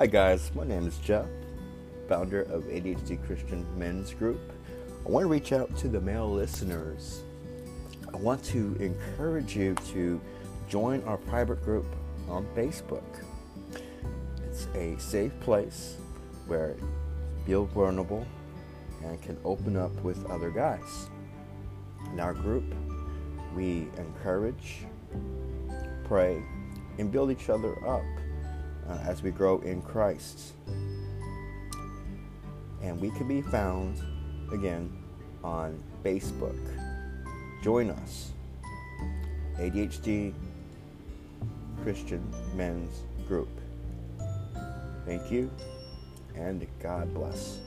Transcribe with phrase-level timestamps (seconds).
[0.00, 0.52] Hi, guys.
[0.54, 1.26] My name is Jeff,
[2.08, 4.38] founder of ADHD Christian Men's Group.
[5.04, 7.24] I want to reach out to the male listeners.
[8.14, 10.20] I want to encourage you to
[10.68, 11.84] join our private group
[12.28, 13.02] on Facebook.
[14.46, 15.96] It's a safe place
[16.46, 18.24] where you feel vulnerable
[19.02, 21.08] and can open up with other guys.
[22.12, 22.72] In our group,
[23.52, 24.86] we encourage,
[26.04, 26.40] pray,
[26.98, 28.04] and build each other up
[28.88, 30.52] uh, as we grow in Christ.
[32.82, 34.00] And we can be found
[34.52, 34.96] again
[35.42, 36.58] on Facebook.
[37.62, 38.32] Join us.
[39.56, 40.32] ADHD
[41.82, 42.22] Christian
[42.54, 43.48] Men's Group.
[45.04, 45.50] Thank you
[46.38, 47.58] and God bless.